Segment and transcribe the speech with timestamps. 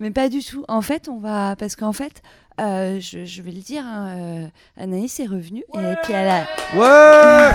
[0.00, 0.64] Mais pas du tout.
[0.68, 1.54] En fait, on va.
[1.56, 2.22] Parce qu'en fait,
[2.60, 4.46] euh, je, je vais le dire, hein, euh,
[4.82, 5.62] Anaïs est revenue.
[5.74, 6.46] et puis elle a.
[6.74, 7.50] Ouais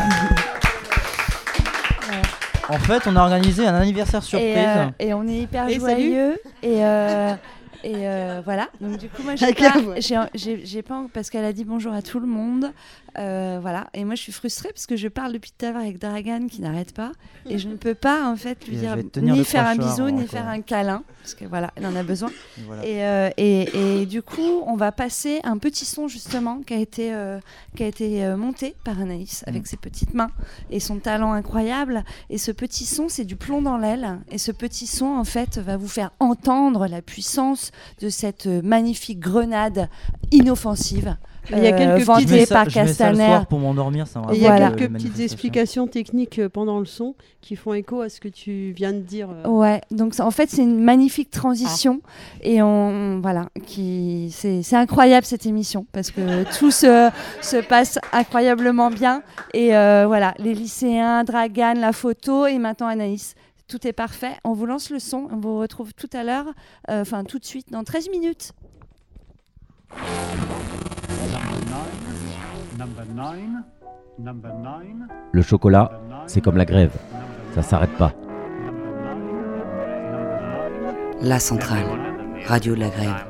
[2.69, 4.49] En fait, on a organisé un anniversaire surprise.
[4.49, 6.39] Et, euh, et on est hyper Et joyeux.
[6.63, 7.33] Et, euh,
[7.85, 8.69] et euh, voilà.
[8.81, 11.05] Donc, du coup, moi, j'ai pas, j'ai, j'ai- j'ai pas.
[11.13, 12.71] Parce qu'elle a dit bonjour à tout le monde.
[13.17, 13.87] Euh, voilà.
[13.93, 16.47] Et moi, je suis frustrée parce que je parle depuis tout à l'heure avec Dragan
[16.49, 17.13] qui n'arrête pas.
[17.47, 20.23] Et je ne peux pas, en fait, lui Et dire ni faire un bisou, ni
[20.23, 20.29] encore.
[20.31, 21.03] faire un câlin.
[21.21, 22.29] Parce que voilà, elle en a besoin.
[22.57, 22.85] Et voilà.
[22.85, 26.77] Et, euh, et, et du coup, on va passer un petit son justement qui a
[26.77, 27.39] été, euh,
[27.77, 29.65] qui a été monté par Anaïs avec Mm.
[29.65, 30.29] ses petites mains
[30.69, 32.03] et son talent incroyable.
[32.29, 34.19] Et ce petit son, c'est du plomb dans l'aile.
[34.29, 37.71] Et ce petit son, en fait, va vous faire entendre la puissance
[38.01, 39.89] de cette euh, magnifique grenade
[40.31, 41.15] inoffensive.
[41.51, 42.05] Il y a euh, quelques
[42.49, 43.45] par Castaner.
[43.47, 44.71] pour m'endormir, me Et il y a Voilà.
[44.71, 48.27] quelques euh, petites explications techniques euh, pendant le son qui font écho à ce que
[48.29, 49.27] tu viens de dire.
[49.29, 49.47] euh.
[49.47, 52.01] Ouais, donc ça- en fait c'est une magnifique transition
[52.41, 57.11] et on voilà qui c'est c'est incroyable cette émission parce que tout se,
[57.43, 59.21] se passe incroyablement bien
[59.53, 63.35] et euh, voilà les lycéens, Dragan, la photo et maintenant Anaïs.
[63.67, 64.37] Tout est parfait.
[64.43, 65.27] On vous lance le son.
[65.31, 66.47] On vous retrouve tout à l'heure,
[66.89, 68.51] euh, enfin tout de suite, dans 13 minutes.
[75.31, 76.93] Le chocolat, c'est comme la grève,
[77.53, 78.13] ça s'arrête pas.
[81.21, 81.85] La centrale,
[82.45, 83.25] radio de la grève.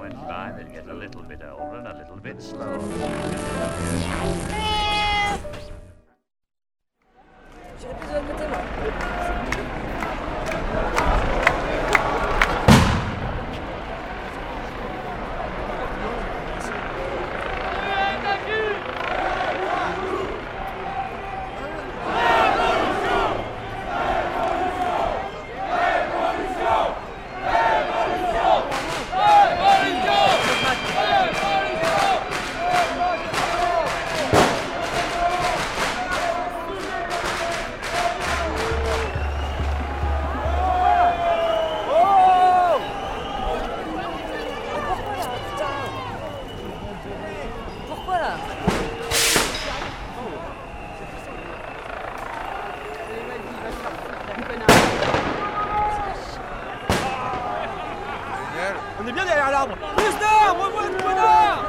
[59.68, 61.66] Bien derrière l'arbre Plus d'arbres, moi de connard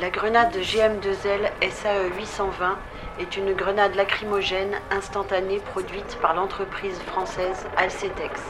[0.00, 2.78] La grenade GM2L SAE 820
[3.18, 8.40] est une grenade lacrymogène instantanée produite par l'entreprise française Alcetex.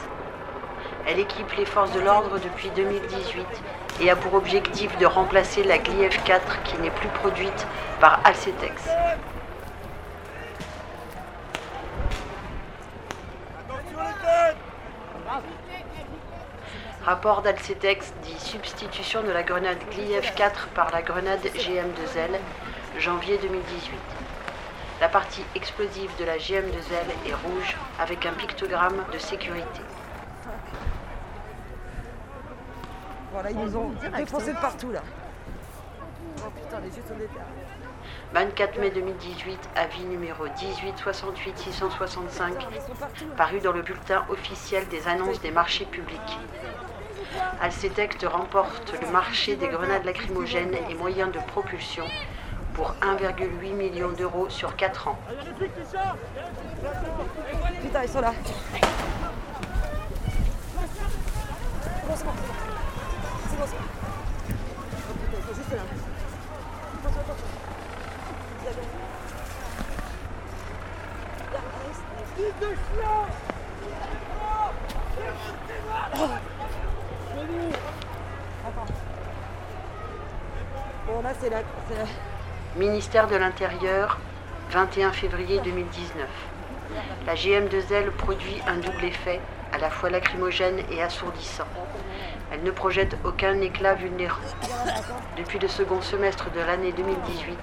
[1.07, 3.45] Elle équipe les forces de l'ordre depuis 2018
[4.01, 7.65] et a pour objectif de remplacer la Gliev 4 qui n'est plus produite
[7.99, 8.87] par Alcetex.
[17.03, 22.37] Rapport d'Alcetex dit substitution de la grenade Gliev 4 par la grenade GM2L,
[22.99, 23.97] janvier 2018.
[24.99, 29.81] La partie explosive de la GM2L est rouge avec un pictogramme de sécurité.
[33.31, 35.01] Voilà, ils nous ont défoncé de partout là.
[36.45, 37.27] Oh putain, les yeux sont des
[38.33, 42.67] 24 mai 2018, avis numéro 18 68 665,
[43.35, 46.37] paru dans le bulletin officiel des annonces des marchés publics.
[47.61, 52.05] Alcetect remporte le marché des grenades lacrymogènes et moyens de propulsion
[52.73, 55.19] pour 1,8 million d'euros sur 4 ans.
[57.81, 58.33] Putain, ils sont là.
[82.77, 84.17] Ministère de l'Intérieur,
[84.71, 86.27] 21 février 2019.
[87.25, 89.39] La GM2L produit un double effet,
[89.73, 91.67] à la fois lacrymogène et assourdissant.
[92.51, 94.39] Elle ne projette aucun éclat vulnérant.
[95.37, 97.57] Depuis le second semestre de l'année 2018,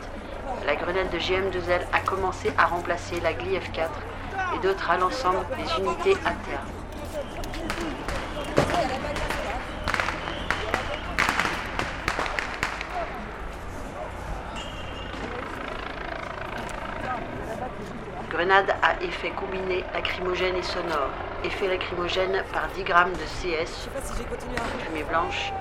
[0.66, 3.88] la grenade de GM2L a commencé à remplacer la Gli F4
[4.56, 6.64] et d'autres à l'ensemble des unités à terre.
[18.48, 21.10] Grenade à effet combiné lacrymogène et sonore.
[21.44, 23.90] Effet lacrymogène par 10 grammes de CS,
[24.86, 25.52] fumée blanche.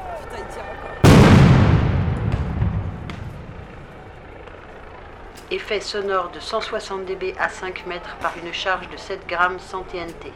[5.51, 9.83] Effet sonore de 160 dB à 5 mètres par une charge de 7 grammes sans
[9.83, 10.31] TNT.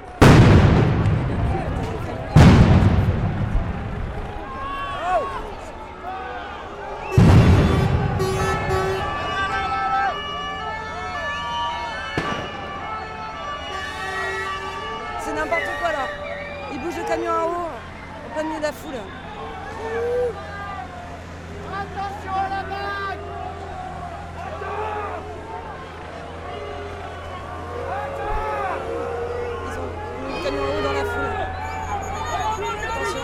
[30.58, 31.38] Haut dans la foule.
[32.86, 33.20] Attention.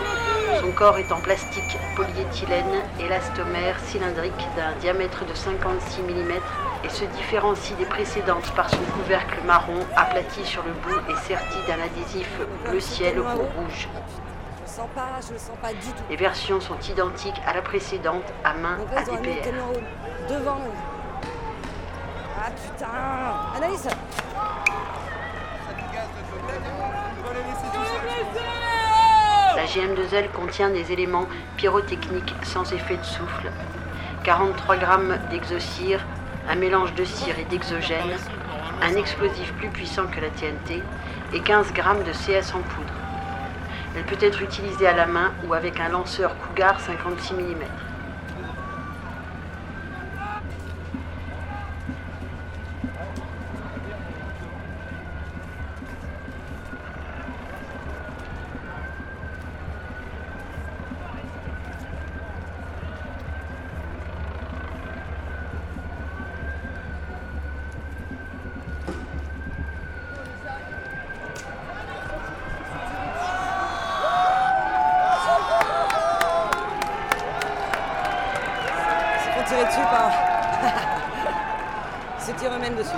[0.60, 6.32] Son corps est en plastique polyéthylène élastomère cylindrique d'un diamètre de 56 mm
[6.84, 11.56] et se différencie des précédentes par son couvercle marron aplati sur le bout et serti
[11.66, 12.28] d'un adhésif
[12.68, 13.88] bleu ciel ou rouge.
[13.88, 16.02] Je le sens pas, je le sens pas du tout.
[16.10, 19.48] Les versions sont identiques à la précédente à main Donc là, ADPR.
[20.28, 20.74] devant nous.
[22.40, 22.86] Ah putain
[23.56, 23.92] Anaïs La
[29.68, 31.28] GM2L contient des éléments
[31.58, 33.50] pyrotechniques sans effet de souffle,
[34.24, 36.00] 43 grammes d'exocire,
[36.48, 38.16] un mélange de cire et d'exogène,
[38.80, 40.82] un explosif plus puissant que la TNT
[41.34, 42.94] et 15 grammes de CS en poudre.
[43.94, 47.64] Elle peut être utilisée à la main ou avec un lanceur Cougar 56 mm.
[79.20, 80.10] Ils se font tirer dessus par.
[82.48, 82.96] Ils se tirent eux-mêmes dessus.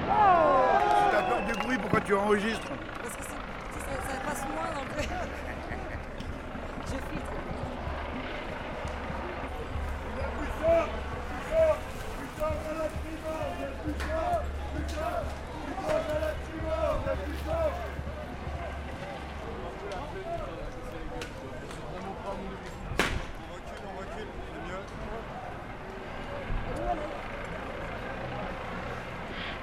[0.00, 2.70] T'as peur du bruit, pourquoi tu enregistres
[3.02, 5.02] Parce que c'est- ça, ça passe moins dans le.
[6.86, 7.32] Je filtre.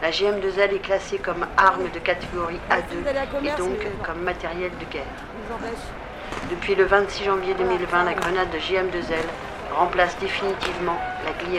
[0.07, 3.85] La GM2L est classée comme arme de catégorie Si vous allez à A2 et donc
[4.05, 5.03] comme matériel de guerre.
[6.49, 9.25] Depuis le 26 janvier 2020, la grenade de GM2L
[9.75, 11.57] remplace définitivement la Gli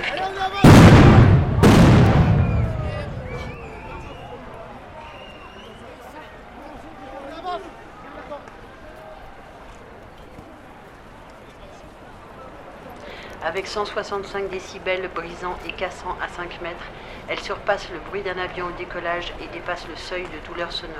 [13.58, 16.86] Avec 165 décibels brisant et cassant à 5 mètres,
[17.26, 20.94] elle surpasse le bruit d'un avion au décollage et dépasse le seuil de douleur sonore.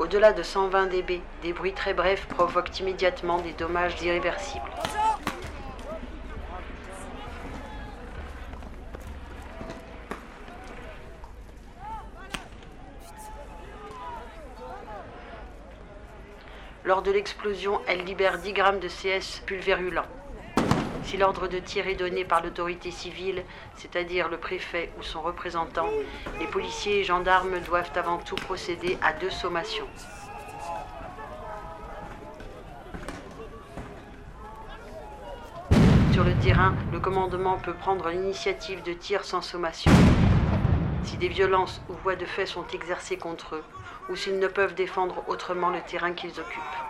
[0.00, 4.64] Au-delà de 120 dB, des bruits très brefs provoquent immédiatement des dommages irréversibles.
[16.86, 20.04] Lors de l'explosion, elle libère 10 grammes de CS pulvérulent.
[21.04, 23.42] Si l'ordre de tir est donné par l'autorité civile,
[23.74, 25.88] c'est-à-dire le préfet ou son représentant,
[26.40, 29.88] les policiers et gendarmes doivent avant tout procéder à deux sommations.
[36.12, 39.90] Sur le terrain, le commandement peut prendre l'initiative de tir sans sommation.
[41.02, 43.64] Si des violences ou voies de fait sont exercées contre eux,
[44.08, 46.83] ou s'ils ne peuvent défendre autrement le terrain qu'ils occupent.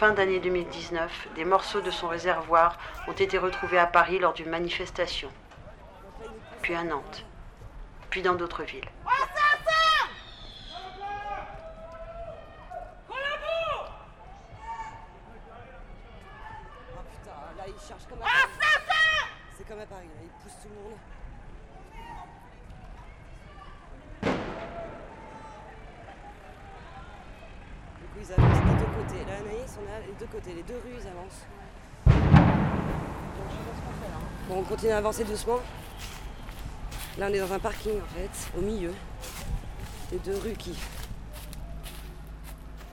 [0.00, 4.48] Fin d'année 2019, des morceaux de son réservoir ont été retrouvés à Paris lors d'une
[4.48, 5.28] manifestation,
[6.62, 7.26] puis à Nantes,
[8.08, 8.88] puis dans d'autres villes.
[17.58, 17.74] Paris.
[19.58, 20.98] C'est comme à Paris, là, il pousse tout le monde.
[28.00, 30.94] Du coup ils avancent des deux Là on a les deux côtés, les deux rues
[31.00, 31.46] ils avancent.
[34.50, 35.58] On continue à avancer doucement.
[37.18, 38.92] Là on est dans un parking en fait, au milieu.
[40.12, 40.76] Les deux rues qui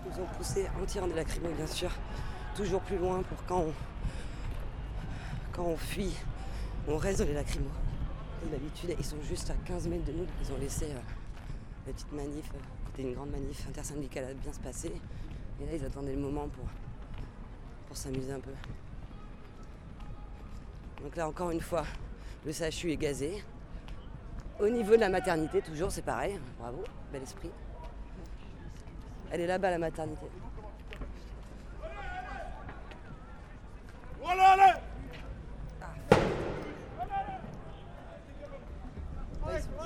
[0.05, 1.91] nous ont poussé en tirant des lacrymos bien sûr.
[2.55, 3.65] Toujours plus loin pour quand
[5.59, 6.13] on, fuit,
[6.87, 7.69] on reste dans les lacrymos.
[8.51, 10.25] D'habitude, ils sont juste à 15 mètres de nous.
[10.43, 10.99] Ils ont laissé euh,
[11.87, 12.45] la petite manif.
[12.53, 14.91] euh, C'était une grande manif intersyndicale à bien se passer.
[15.61, 16.47] Et là, ils attendaient le moment
[17.87, 18.51] pour, s'amuser un peu.
[21.01, 21.83] Donc là, encore une fois,
[22.45, 23.43] le CHU est gazé.
[24.59, 26.39] Au niveau de la maternité, toujours, c'est pareil.
[26.59, 27.49] Bravo, bel esprit.
[29.31, 30.27] Elle est là-bas, la maternité.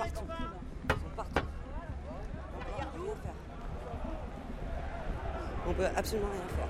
[0.02, 0.44] Là, ils sont partout.
[0.86, 1.46] Ils sont partout.
[2.56, 3.36] On peut rien faire.
[5.72, 6.68] On peut absolument rien faire.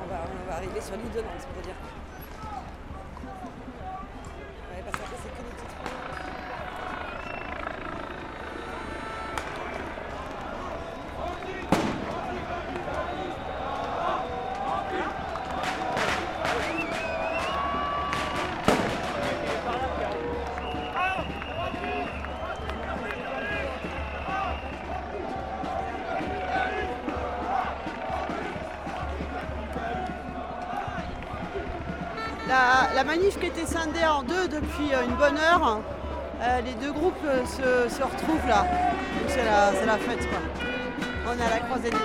[0.00, 1.74] On va arriver sur l'île de Nantes, pour dire.
[33.82, 35.80] En deux depuis euh, une bonne heure,
[36.40, 38.64] euh, les deux groupes euh, se, se retrouvent là.
[39.28, 40.38] C'est la, la fête quoi.
[41.26, 41.96] On est à la croisée des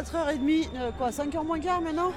[0.00, 2.12] 4h30, euh, quoi, 5h moins quart maintenant?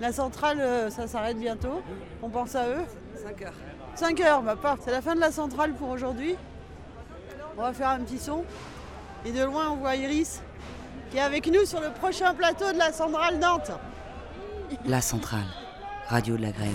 [0.00, 1.82] La centrale, euh, ça s'arrête bientôt.
[2.22, 2.84] On pense à eux.
[3.20, 3.54] 5 heures.
[3.96, 4.76] 5 heures, bah pas.
[4.84, 6.36] C'est la fin de la centrale pour aujourd'hui.
[7.56, 8.44] On va faire un petit son.
[9.24, 10.40] Et de loin, on voit Iris
[11.10, 13.72] qui est avec nous sur le prochain plateau de la centrale Nantes.
[14.84, 15.46] La centrale.
[16.06, 16.74] Radio de la Grève.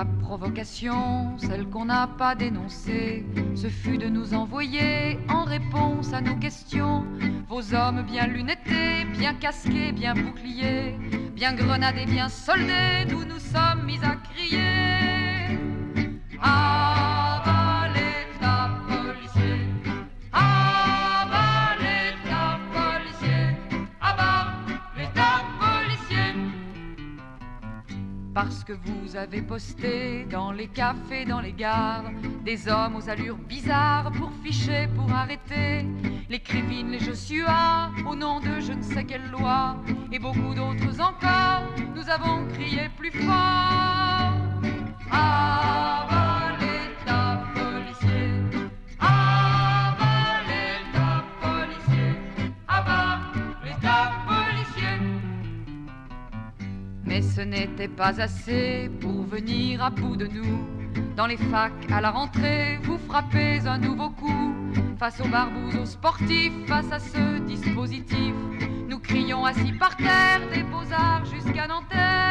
[0.00, 6.22] La provocation, celle qu'on n'a pas dénoncée, ce fut de nous envoyer en réponse à
[6.22, 7.04] nos questions
[7.46, 10.96] vos hommes bien lunettés, bien casqués, bien boucliers,
[11.34, 15.19] bien grenadés, bien soldés, d'où nous sommes mis à crier.
[28.70, 32.04] Que vous avez posté dans les cafés, dans les gares,
[32.44, 35.84] des hommes aux allures bizarres pour ficher, pour arrêter
[36.28, 39.74] les crivines, les Joshua, au nom de je ne sais quelle loi,
[40.12, 41.64] et beaucoup d'autres encore,
[41.96, 44.32] nous avons crié plus fort.
[45.10, 45.49] Ah,
[57.40, 60.58] ce n'était pas assez pour venir à bout de nous.
[61.16, 64.54] Dans les facs, à la rentrée, vous frappez un nouveau coup.
[64.98, 68.34] Face aux barbouzes, aux sportifs, face à ce dispositif,
[68.90, 72.29] nous crions assis par terre des beaux-arts jusqu'à Nanterre.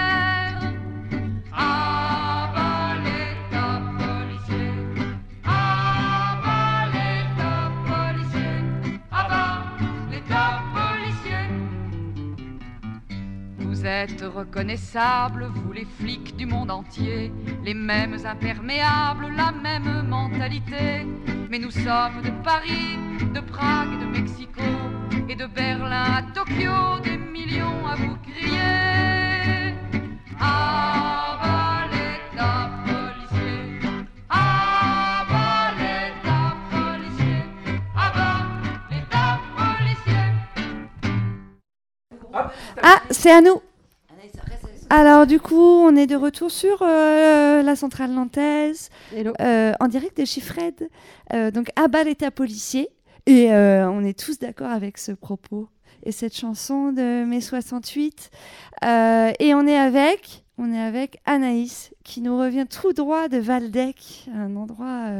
[13.90, 17.32] Êtes reconnaissables, vous les flics du monde entier,
[17.64, 21.08] les mêmes imperméables, la même mentalité.
[21.50, 22.98] Mais nous sommes de Paris,
[23.34, 24.62] de Prague, de Mexico
[25.28, 29.74] et de Berlin à Tokyo, des millions à vous crier.
[30.40, 33.62] Va l'État policier,
[34.30, 37.42] va l'État policier,
[37.96, 38.30] va
[38.92, 40.24] l'État policier.
[42.84, 43.60] Ah, c'est à nous.
[44.92, 50.18] Alors du coup, on est de retour sur euh, la centrale nantaise, euh, en direct
[50.18, 50.90] de Chiffred.
[51.32, 52.90] Euh, donc à bas l'état policier.
[53.28, 55.70] Et on est tous d'accord avec ce propos
[56.02, 58.32] et cette chanson de mai 68.
[58.84, 63.38] Euh, et on est avec, on est avec Anaïs qui nous revient tout droit de
[63.38, 65.12] Valdec, un endroit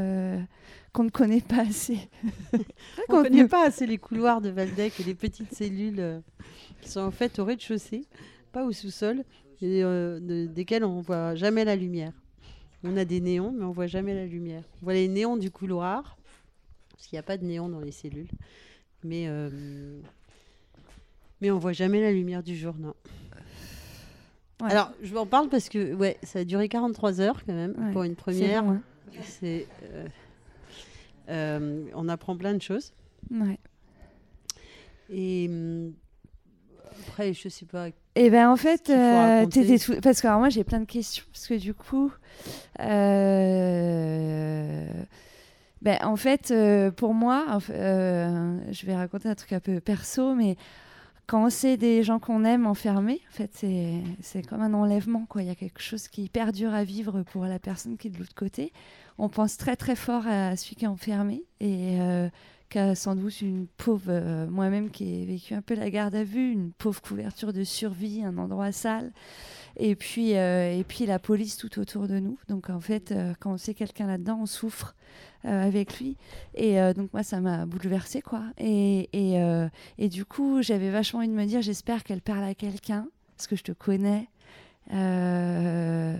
[0.92, 2.10] qu'on ne connaît pas assez.
[3.08, 6.20] On ne connaît pas assez les couloirs de Valdec et les petites cellules
[6.82, 8.06] qui sont en fait au rez-de-chaussée,
[8.50, 9.22] pas au sous-sol,
[9.62, 12.12] et euh, de- desquelles on voit jamais la lumière.
[12.82, 14.62] On a des néons, mais on voit jamais la lumière.
[14.80, 16.16] On voit les néons du couloir,
[16.92, 18.30] parce qu'il n'y a pas de néon dans les cellules,
[19.04, 20.00] mais euh,
[21.42, 22.94] mais on voit jamais la lumière du jour, non.
[24.62, 24.70] Ouais.
[24.72, 27.92] Alors, je m'en parle parce que ouais, ça a duré 43 heures quand même Ouais,
[27.92, 28.62] pour une première.
[28.64, 28.82] long, hein.
[29.22, 30.06] C'est, euh,
[31.30, 32.92] euh, on apprend plein de choses.
[33.30, 33.58] Ouais.
[35.08, 35.92] Et hum,
[37.08, 37.88] après, je sais pas.
[38.16, 39.62] Et ben en fait, euh, raconter.
[39.66, 42.10] t'étais tout- parce que alors, moi j'ai plein de questions parce que du coup,
[43.60, 44.86] euh,
[45.82, 50.56] ben en fait euh, pour moi, je vais raconter un truc un peu perso, mais
[51.26, 55.42] quand c'est des gens qu'on aime enfermés, en fait c'est c'est comme un enlèvement quoi.
[55.42, 58.08] Il y a quelque chose qui est hyper dur à vivre pour la personne qui
[58.08, 58.72] est de l'autre côté.
[59.18, 61.98] On pense très très fort à celui qui est enfermé et
[62.70, 66.24] qui sans doute une pauvre, euh, moi-même qui ai vécu un peu la garde à
[66.24, 69.12] vue, une pauvre couverture de survie, un endroit sale,
[69.76, 72.38] et puis, euh, et puis la police tout autour de nous.
[72.48, 74.94] Donc en fait, euh, quand on sait quelqu'un là-dedans, on souffre
[75.42, 76.18] avec lui.
[76.54, 78.42] Et donc moi, ça m'a bouleversée, quoi.
[78.58, 79.42] Et, et,
[79.96, 83.46] et du coup, j'avais vachement envie de me dire, j'espère qu'elle parle à quelqu'un, parce
[83.46, 84.28] que je te connais.
[84.92, 86.16] Euh,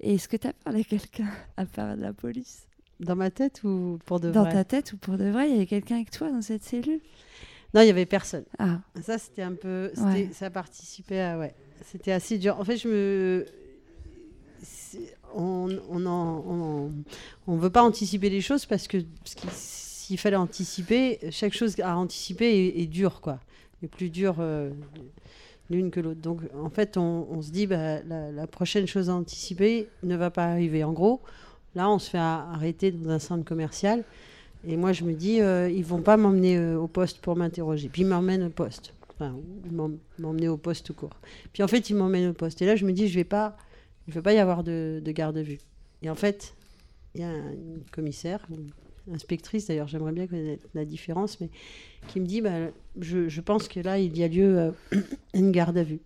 [0.00, 2.67] et Est-ce que tu as parlé à quelqu'un à part de la police?
[3.00, 5.52] Dans ma tête ou pour de Dans vrai ta tête ou pour de vrai, il
[5.52, 7.00] y avait quelqu'un avec toi dans cette cellule?
[7.74, 8.44] Non, il y avait personne.
[8.58, 8.80] Ah.
[9.02, 9.90] Ça, c'était un peu.
[9.94, 10.28] c'était- Ouais.
[10.32, 11.38] Ça participait à.
[11.38, 11.54] Ouais.
[11.84, 12.58] C'était assez dur.
[12.58, 13.46] En fait, je me.
[15.34, 16.92] On on en- on
[17.46, 21.78] on veut pas anticiper les choses parce que parce qu'il- s'il fallait anticiper, chaque chose
[21.80, 23.38] à anticiper est, est dure, quoi.
[23.82, 24.70] Est plus dure euh,
[25.68, 26.20] l'une que l'autre.
[26.22, 30.16] Donc, en fait, on, on se dit, bah, la, la prochaine chose à anticiper ne
[30.16, 30.82] va pas arriver.
[30.82, 31.20] En gros,
[31.78, 34.04] là, on se fait arrêter dans un centre commercial.
[34.66, 37.88] Et moi, je me dis, euh, ils vont pas m'emmener euh, au poste pour m'interroger.
[37.88, 38.92] Puis ils m'emmènent au poste.
[39.14, 39.36] Enfin,
[40.18, 41.16] m'emmener au poste tout court.
[41.52, 42.60] Puis en fait, ils m'emmènent au poste.
[42.62, 43.56] Et là, je me dis, je vais pas,
[44.06, 45.58] il ne va pas y avoir de, de garde à vue.
[46.02, 46.54] Et en fait,
[47.14, 47.54] il y a un-
[47.92, 48.46] commissaire,
[49.12, 51.48] inspectrice d'ailleurs, j'aimerais bien connaître la différence, mais
[52.08, 54.70] qui me dit, bah, je, pense que là, il y a lieu euh,
[55.34, 56.00] une garde à vue.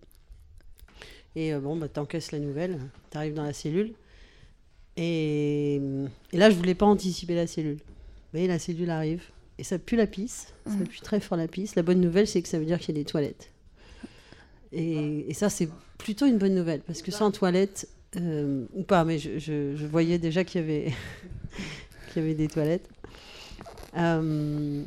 [1.35, 2.79] Et euh, bon, bah, t'encaisses la nouvelle,
[3.11, 3.93] tu arrives dans la cellule.
[4.97, 5.75] Et,
[6.31, 7.79] et là, je voulais pas anticiper la cellule.
[8.33, 9.23] Mais la cellule arrive.
[9.57, 10.53] Et ça pue la pisse.
[10.65, 10.87] Ça Mhm.
[10.87, 11.75] pue très fort la pisse.
[11.75, 13.49] La bonne nouvelle, c'est que ça veut dire qu'il y a des toilettes.
[14.71, 16.81] Et, et ça, c'est plutôt une bonne nouvelle.
[16.81, 20.63] Parce que sans toilette, Euh, ou pas, mais je, je- je voyais déjà qu'il y
[20.63, 20.91] avait,
[22.13, 22.87] qu'il y avait des toilettes.
[23.97, 24.83] Euh,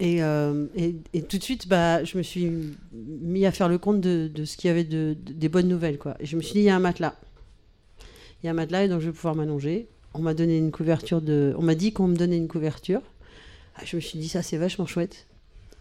[0.00, 2.50] et, euh, et- et tout de suite, bah, je me suis
[2.92, 5.68] mis à faire le compte de, de ce qu'il y avait de, de- des bonnes
[5.68, 5.98] nouvelles.
[5.98, 6.16] Quoi.
[6.18, 7.14] Et je me suis dit, il y a un matelas.
[8.42, 9.88] Il y a un matelas et donc je vais pouvoir m'allonger.
[10.14, 11.54] On m'a donné une couverture de.
[11.58, 13.02] On m'a dit qu'on me donnait une couverture.
[13.76, 15.26] Ah, je me suis dit, ça c'est vachement chouette.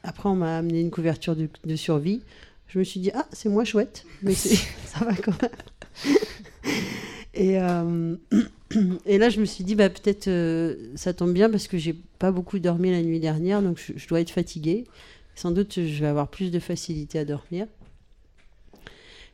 [0.04, 2.22] Après, on m'a amené une couverture de, de survie.
[2.68, 5.52] Je me suis dit, ah, c'est moins chouette, mais ça va quand même.
[7.34, 8.16] Et, euh,
[9.06, 11.94] et là, je me suis dit, bah, peut-être euh, ça tombe bien parce que j'ai
[11.94, 14.86] pas beaucoup dormi la nuit dernière, donc je, je dois être fatiguée.
[15.36, 17.68] Sans doute, je vais avoir plus de facilité à dormir.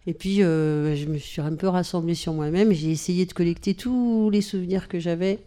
[0.05, 2.73] Et puis, euh, je me suis un peu rassemblée sur moi-même.
[2.73, 5.39] J'ai essayé de collecter tous les souvenirs que j'avais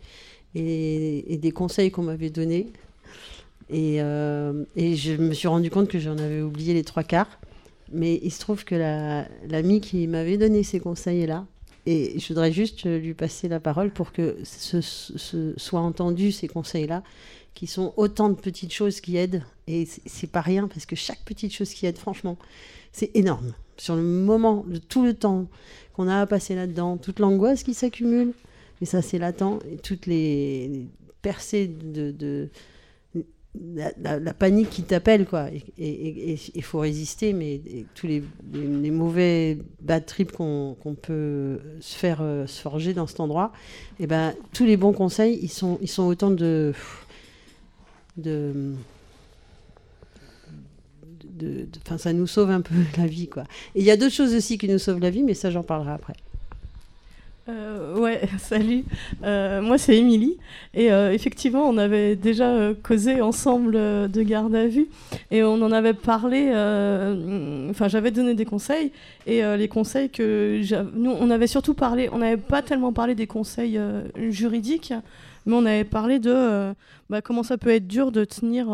[0.55, 2.66] et, des conseils qu'on m'avait donnés.
[3.69, 7.38] Et, euh, et je me suis rendu compte que j'en avais oublié les trois quarts.
[7.92, 11.47] Mais il se trouve que la- l'ami qui m'avait donné ces conseils-là,
[11.85, 16.49] et je voudrais juste lui passer la parole pour que ce, ce- soit entendu ces
[16.49, 17.05] conseils-là,
[17.55, 19.42] qui sont autant de petites choses qui aident.
[19.69, 22.38] Et c'est pas rien, parce que chaque petite chose qui aide, franchement,
[22.92, 23.53] c'est énorme.
[23.77, 25.47] Sur le moment, de tout le temps
[25.95, 28.33] qu'on a à passer là-dedans, toute l'angoisse qui s'accumule,
[28.81, 30.89] et ça c'est latent, et toutes les,
[31.23, 32.49] percées de,
[33.75, 35.49] la, panique qui t'appelle, quoi.
[35.79, 37.61] Et il faut résister, mais
[37.95, 38.23] tous les,
[38.91, 43.53] mauvais bad trips qu'on peut se faire euh, se forger dans cet endroit,
[43.99, 46.73] et ben tous les bons conseils, ils sont, ils sont autant de
[51.37, 51.66] de-
[51.99, 53.44] ça nous sauve un peu la vie, quoi.
[53.75, 55.62] Et il y a d'autres choses aussi qui nous sauvent la vie, mais ça, j'en
[55.62, 56.14] parlerai après.
[57.49, 58.85] Euh, ouais, salut.
[59.22, 60.37] Euh, moi, c'est Émilie.
[60.75, 64.88] Et euh, effectivement, on avait déjà causé ensemble de garde à vue.
[65.31, 66.49] Et on en avait parlé.
[67.70, 68.90] Enfin, j'avais donné des conseils.
[69.27, 70.61] Et les conseils que.
[70.94, 72.09] Nous, on avait surtout parlé.
[72.12, 73.79] On n'avait pas tellement parlé des conseils
[74.31, 74.92] juridiques.
[75.46, 76.72] Mais on avait parlé de
[77.09, 78.66] bah, comment ça peut être dur de tenir.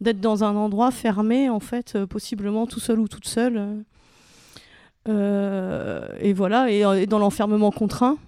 [0.00, 3.56] D'être dans un endroit fermé, en fait, euh, possiblement tout seul ou toute seule.
[3.56, 3.82] euh.
[5.08, 8.18] Euh, et voilà, et, dans l'enfermement contraint.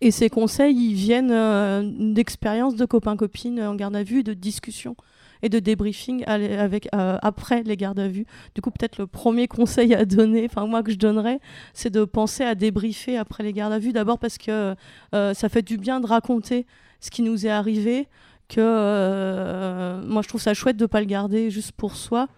[0.00, 4.96] Et ces conseils, ils viennent d'expériences de copains-copines en garde à vue, de discussions
[5.42, 8.26] et de débriefing avec, après les gardes à vue.
[8.56, 11.38] Du coup, peut-être le premier conseil à donner, enfin moi que je donnerais,
[11.72, 13.92] c'est de penser à débriefer après les gardes à vue.
[13.92, 14.74] D'abord parce que
[15.12, 16.66] ça fait du bien de raconter
[16.98, 18.08] ce qui nous est arrivé,
[18.48, 22.28] que euh, moi je trouve ça chouette de pas le garder juste pour soi.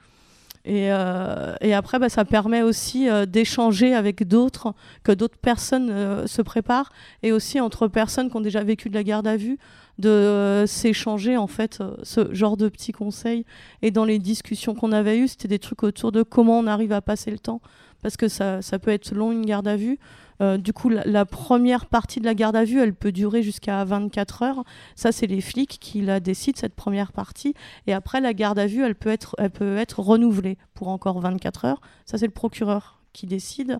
[0.64, 6.26] Et, euh, et après, bah, ça permet aussi euh, d'échanger avec d'autres, que d'autres personnes
[6.26, 6.90] se préparent,
[7.22, 9.58] et aussi entre personnes qui ont déjà vécu de la garde à vue,
[9.98, 13.46] de s'échanger en fait ce genre de petits conseils.
[13.80, 16.92] Et dans les discussions qu'on avait eues, c'était des trucs autour de comment on arrive
[16.92, 17.62] à passer le temps,
[18.02, 19.98] parce que ça, ça peut être long une garde à vue.
[20.40, 23.84] Euh, du coup, la, première partie de la garde à vue, elle peut durer jusqu'à
[23.84, 24.64] 24 heures.
[24.94, 27.54] Ça, c'est les flics qui la décident, cette première partie.
[27.86, 31.20] Et après, la garde à vue, elle peut être, elle peut être renouvelée pour encore
[31.20, 31.80] 24 heures.
[32.06, 33.78] Ça, c'est le procureur qui décide.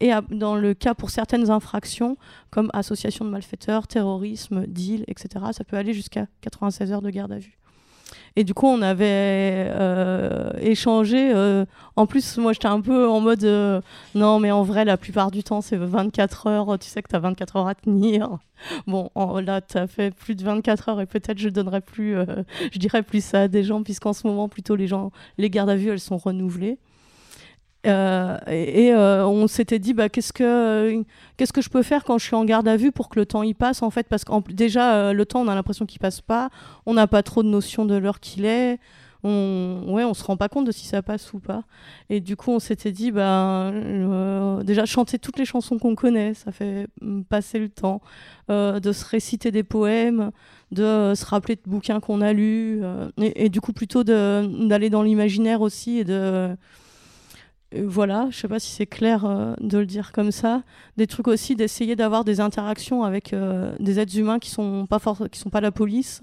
[0.00, 2.16] Et dans le cas pour certaines infractions,
[2.50, 7.30] comme association de malfaiteurs, terrorisme, deal, etc., ça peut aller jusqu'à 96 heures de garde
[7.30, 7.56] à vue.
[8.36, 11.32] Et du coup, on avait euh, échangé.
[11.34, 11.64] euh,
[11.96, 13.80] en plus, moi, j'étais un peu en mode euh,
[14.14, 16.78] non, mais en vrai, la plupart du temps, c'est 24 heures.
[16.78, 18.38] Tu sais que tu as 24 heures à tenir.
[18.86, 19.10] Bon,
[19.44, 22.14] là, tu as fait plus de 24 heures et peut-être je donnerais plus,
[22.72, 25.70] je dirais plus ça à des gens, puisqu'en ce moment, plutôt, les gens, les gardes
[25.70, 26.78] à vue, elles sont renouvelées.
[27.84, 31.02] Euh, et euh, on s'était dit bah, qu'est-ce que
[31.36, 33.26] qu'est-ce que je peux faire quand je suis en garde à vue pour que le
[33.26, 34.06] temps y passe en fait?
[34.08, 36.50] Parce que déjà euh, le temps on a l'impression qu'il passe pas.
[36.86, 38.78] On n'a pas trop de notion de l'heure qu'il est.
[39.24, 41.64] On ouais on se rend pas compte de si ça passe ou pas.
[42.08, 46.34] Et du coup on s'était dit bah euh, déjà chanter toutes les chansons qu'on connaît
[46.34, 48.00] ça fait mm, passer le temps.
[48.48, 50.30] De se réciter des poèmes
[50.72, 52.82] de se rappeler de bouquins qu'on a lus
[53.18, 56.54] et, et du coup plutôt d'aller dans l'imaginaire aussi et de
[57.80, 60.62] voilà, je sais pas si c'est clair euh, de le dire comme ça.
[60.96, 64.98] Des trucs aussi d'essayer d'avoir des interactions avec euh, des êtres humains qui sont pas
[65.30, 66.20] qui sont pas la police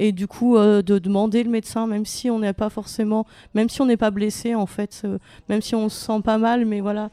[0.00, 3.68] et du coup euh, de demander le médecin même si on n'est pas forcément même
[3.68, 6.64] si on n'est pas blessé en fait euh, même si on se sent pas mal
[6.64, 7.10] mais voilà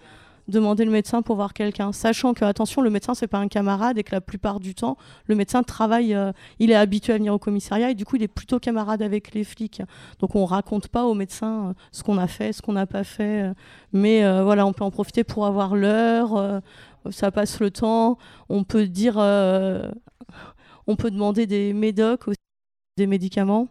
[0.48, 1.92] demander le médecin pour voir quelqu'un.
[1.92, 4.98] Sachant que attention le médecin c'est pas un camarade et que la plupart du temps
[5.26, 8.24] le médecin travaille euh, il est habitué à venir au commissariat et du coup il
[8.24, 9.82] est plutôt camarade avec les flics.
[10.20, 13.04] Donc on raconte pas au médecin euh, ce qu'on a fait ce qu'on n'a pas
[13.04, 13.54] fait euh,
[13.94, 16.62] mais voilà on peut en profiter pour avoir l'heure
[17.12, 18.18] ça passe le temps.
[18.50, 22.38] On peut dire on peut demander des médocs aussi
[22.98, 23.68] des médicaments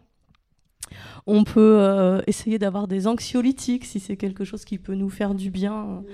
[1.27, 5.35] On peut euh, essayer d'avoir des anxiolytiques si c'est quelque chose qui peut nous faire
[5.35, 6.05] du bien.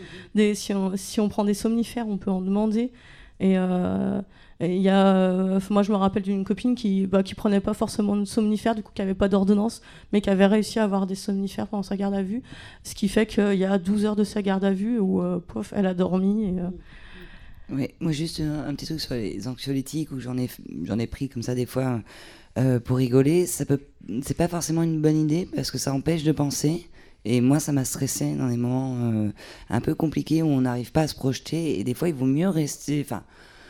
[0.55, 0.73] Si,
[1.21, 2.91] on, prend des somnifères, on peut en demander.
[3.41, 4.23] Et euh,
[4.61, 7.75] il y a, euh, moi, je me rappelle d'une copine qui, bah, qui prenait pas
[7.75, 11.07] forcément de somnifères, du coup, qui avait pas d'ordonnance, mais qui avait réussi à avoir
[11.07, 12.43] des somnifères pendant sa garde à vue.
[12.85, 15.41] Ce qui fait qu'il y a 12 heures de sa garde à vue où, euh,
[15.41, 16.55] pouf, elle a dormi.
[17.71, 20.49] Oui, moi juste un, un petit truc sur les anxiolytiques où j'en ai,
[20.85, 22.01] j'en ai pris comme ça des fois
[22.59, 23.47] euh, pour rigoler.
[23.47, 23.81] Ça peut,
[24.23, 26.89] c'est pas forcément une bonne idée parce que ça empêche de penser.
[27.25, 29.31] Et moi, ça m'a stressé dans des moments euh,
[29.71, 31.79] un peu compliqués où on n'arrive pas à se projeter.
[31.79, 33.01] Et des fois, il vaut mieux rester.
[33.05, 33.23] Enfin,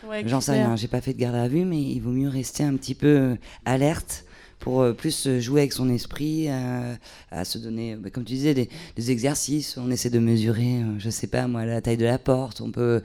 [0.08, 0.74] Ouais, j'en sais rien.
[0.76, 3.06] J'ai pas fait de garde à vue, mais il vaut mieux rester un petit peu
[3.06, 4.24] euh, alerte
[4.62, 6.94] pour euh, plus euh, jouer avec son esprit, euh,
[7.32, 9.76] à se donner, bah, comme tu disais, des, des exercices.
[9.76, 12.60] On essaie de mesurer, je sais pas moi, la taille de la porte.
[12.60, 13.02] On peut,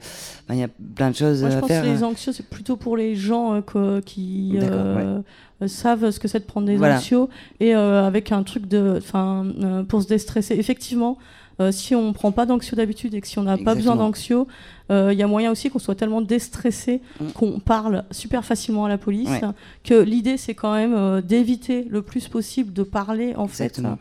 [0.50, 1.82] il y a plein de choses Moi, je à pense faire.
[1.82, 5.20] que les anxieux, c'est plutôt pour les gens euh, qui euh,
[5.66, 6.98] savent ce que c'est de prendre des Voilà.
[6.98, 9.44] anxios et euh, avec un truc de, enfin,
[9.88, 10.54] pour se déstresser.
[10.54, 11.18] Effectivement,
[11.60, 14.04] euh, si on prend pas d'anxios d'habitude et que si on n'a pas besoin Exactement.
[14.06, 14.46] d'anxios,
[14.90, 17.00] euh, il y a moyen aussi qu'on soit tellement déstressé
[17.34, 19.46] qu'on parle super facilement à la police Mm.
[19.46, 19.52] Ouais.
[19.84, 23.96] que l'idée c'est quand même euh, d'éviter le plus possible de parler en Exactement.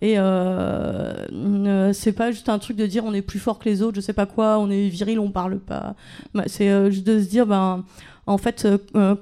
[0.00, 0.06] fait.
[0.06, 3.82] Et euh, c'est pas juste un truc de dire on est plus fort que les
[3.82, 5.94] autres, je sais pas quoi, on est viril, on parle pas.
[6.34, 7.84] Bah, c'est juste de se dire, ben,
[8.26, 8.66] en fait,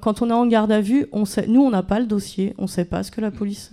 [0.01, 2.53] quand on est en garde à vue, on sait, nous on n'a pas le dossier,
[2.57, 3.71] on sait pas ce que la police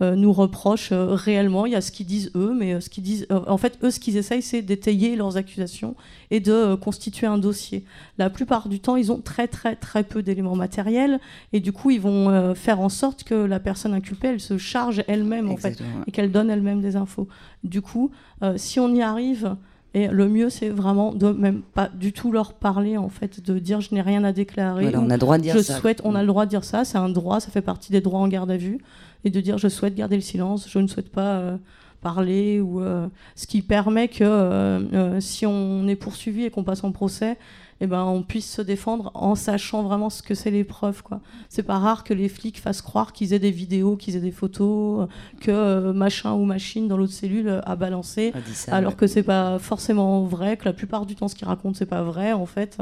[0.00, 1.66] nous reproche euh, réellement.
[1.66, 3.78] Il y a ce qu'ils disent eux, mais euh, ce qu'ils disent, euh, en fait,
[3.82, 5.96] eux, ce qu'ils essayent, c'est d'étayer leurs accusations
[6.30, 7.84] et de euh, constituer un dossier.
[8.16, 11.18] La plupart du temps, ils ont très très très peu d'éléments matériels
[11.52, 14.56] et du coup, ils vont euh, faire en sorte que la personne inculpée, elle se
[14.58, 17.26] charge elle-même en fait et qu'elle donne elle-même des infos.
[17.64, 18.10] Du coup,
[18.42, 19.56] euh, si on y arrive,
[19.94, 23.58] et le mieux c'est vraiment de même pas du tout leur parler en fait, de
[23.58, 24.82] dire je n'ai rien à déclarer.
[24.82, 25.78] Voilà, on a le droit de dire je ça.
[25.78, 28.02] Souhaite, on a le droit de dire ça, c'est un droit, ça fait partie des
[28.02, 28.78] droits en garde à vue,
[29.24, 31.56] et de dire je souhaite garder le silence, je ne souhaite pas euh,
[32.00, 33.06] parler, ou euh,
[33.36, 37.36] ce qui permet que euh, euh, si on est poursuivi et qu'on passe en procès,
[37.80, 41.04] eh ben, on puisse se défendre en sachant vraiment ce que c'est les preuves.
[41.04, 41.20] quoi.
[41.48, 44.32] C'est pas rare que les flics fassent croire qu'ils aient des vidéos, qu'ils aient des
[44.32, 45.06] photos,
[45.40, 48.96] que machin ou machine dans l'autre cellule a balancé, A dit ça, alors ouais.
[48.96, 52.02] que c'est pas forcément vrai, que la plupart du temps ce qu'ils racontent c'est pas
[52.02, 52.78] vrai en fait.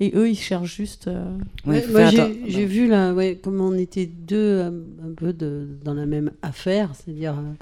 [0.00, 1.08] Et eux ils cherchent juste.
[1.08, 5.68] euh, Ouais, moi, j'ai j'ai vu là, ouais, comme on était deux un peu de-
[5.84, 7.52] dans la même affaire, c'est-à-dire euh,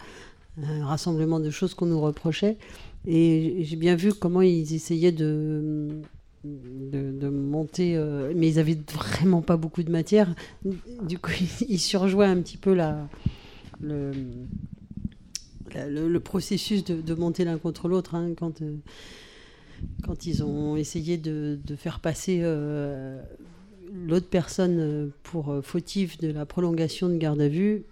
[0.62, 2.56] un rassemblement de choses qu'on nous reprochait.
[3.06, 6.02] Et j'ai bien vu comment ils essayaient de,
[6.44, 10.34] de, monter, euh, mais ils avaient vraiment pas beaucoup de matière.
[11.02, 11.30] Du coup,
[11.68, 13.08] ils surjouaient un petit peu la,
[13.80, 14.12] le,
[15.74, 18.62] le, processus de, de monter l'un contre l'autre hein, quand.
[18.62, 18.76] euh,
[20.02, 23.20] quand ils ont essayé de, de faire passer euh,
[23.92, 27.84] l'autre personne pour fautive de la prolongation de garde à vue.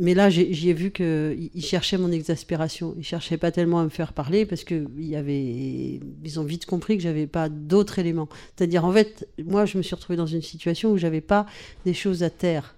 [0.00, 2.94] Mais là, j'y ai vu qu'ils cherchaient mon exaspération.
[2.96, 6.44] Ils cherchaient pas tellement à me faire parler parce que il y avait, ils ont
[6.44, 8.28] vite compris que j'avais pas d'autres éléments.
[8.56, 11.46] C'est-à-dire, en fait, moi, je me suis retrouvée dans une situation où j'avais pas
[11.84, 12.76] des choses à taire.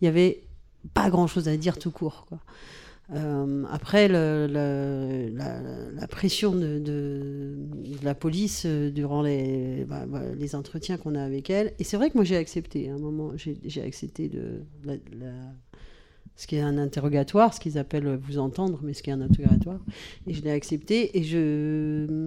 [0.00, 0.42] Il y avait
[0.92, 2.26] pas grand-chose à dire tout court.
[3.12, 4.46] Euh, après, la,
[6.08, 7.56] pression de,
[8.02, 11.96] la police euh, durant les, bah, bah, les entretiens qu'on a avec elle, et c'est
[11.96, 14.62] vrai que moi j'ai accepté, à un moment, j'ai accepté de,
[16.36, 19.20] ce qui est un interrogatoire, ce qu'ils appellent vous entendre, mais ce qui est un
[19.20, 19.78] interrogatoire,
[20.26, 22.26] et je l'ai accepté, et je...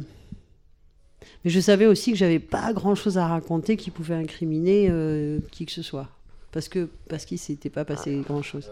[1.43, 5.65] Mais je savais aussi que j'avais pas grand-chose à raconter qui pouvait incriminer euh, qui
[5.65, 6.07] que ce soit,
[6.51, 8.71] parce que parce qu'il s'était pas passé grand-chose.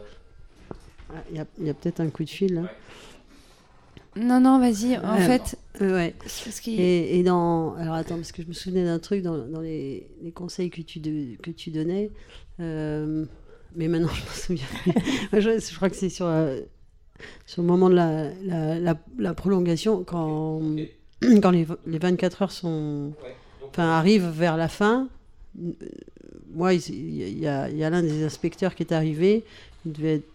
[1.13, 2.61] Ah, Il y a, il y a peut-être un coup de fil là.
[4.15, 4.97] Non, non, vas-y.
[4.97, 6.13] En Euh, fait, euh, ouais.
[6.19, 7.73] parce qu'il- Et, et dans.
[7.75, 10.81] Alors attends, parce que je me souvenais d'un truc dans, dans les, les conseils que
[10.81, 12.09] tu, de- que tu donnais.
[12.61, 13.25] euh,
[13.75, 14.93] mais maintenant, je me souviens.
[15.33, 16.61] je, je crois que c'est sur, euh,
[17.45, 20.61] sur le moment de la, la, la- la prolongation, quand,
[21.41, 23.13] quand les, les 24 heures sont,
[23.69, 25.07] enfin, arrivent vers la fin.
[25.61, 25.71] euh,
[26.53, 29.43] Moi, il il y a, il y a l'un des inspecteurs qui est arrivé.
[29.85, 30.29] Il devait être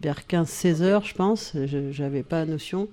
[0.00, 1.52] vers 15-16 heures, je pense.
[1.54, 2.88] Je n'avais pas notion.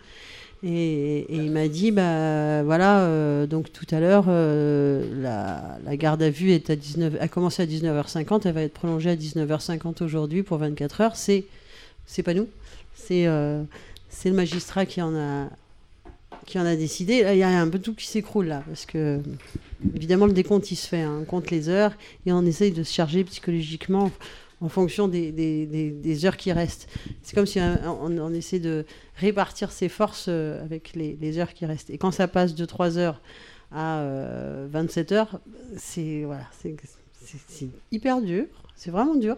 [0.63, 5.03] Et, il m'a dit, bah voilà, euh, donc tout à l'heure, euh,
[5.83, 9.09] la, garde à vue est à 19, a commencé à 19h50, elle va être prolongée
[9.09, 11.15] à 19h50 aujourd'hui pour 24 heures.
[11.15, 11.45] C'est,
[12.05, 12.47] c'est pas nous,
[12.93, 13.63] c'est, euh,
[14.09, 15.49] c'est le magistrat qui en a,
[16.45, 17.25] qui en a décidé.
[17.31, 19.19] Il y a un peu tout qui s'écroule là, parce que
[19.95, 21.93] évidemment le décompte il se fait, hein, on compte les heures
[22.27, 24.11] et on essaye de se charger psychologiquement
[24.61, 26.87] en fonction des, des- des- heures qui restent.
[27.23, 31.65] C'est comme si on, essaie de répartir ses forces euh, avec les, les heures qui
[31.65, 31.89] restent.
[31.89, 33.21] Et quand ça passe de 3 heures
[33.71, 35.39] à euh, 27 heures,
[35.77, 36.45] c'est voilà,
[37.91, 38.45] hyper dur,
[38.75, 39.37] c'est vraiment dur.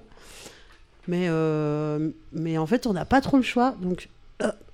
[1.08, 3.76] Mais, euh, mais en fait, on n'a pas trop le choix.
[3.82, 4.10] Donc,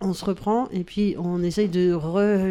[0.02, 1.98] on se reprend et puis on essaye de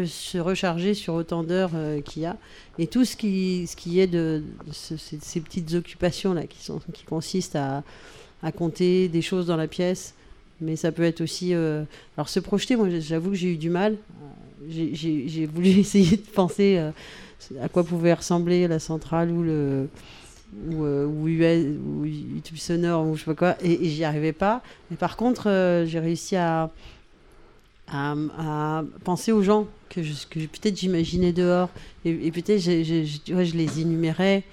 [0.05, 2.37] se recharger sur autant d'heures euh, qu'il y a.
[2.77, 7.03] Et tout ce qui, ce qui est de, de ce- ces, petites occupations-là qui, qui
[7.05, 7.83] consistent à,
[8.43, 10.13] à compter des choses dans la pièce.
[10.61, 11.53] Mais ça peut être aussi.
[11.55, 11.83] euh,
[12.17, 13.93] alors, se projeter, moi, j'avoue que j'ai eu du mal.
[13.93, 16.77] Euh, J'ai- voulu essayer de penser
[17.61, 19.87] à quoi pouvait ressembler la centrale ou le
[20.71, 24.33] ou, ou US ou YouTube sonore ou je sais pas quoi et, et j'y arrivais
[24.33, 25.43] pas mais par contre
[25.85, 26.69] j'ai réussi à,
[27.91, 31.69] à penser aux gens que, peut-être j'imaginais dehors.
[32.05, 34.43] Et, peut-être je les énumérais.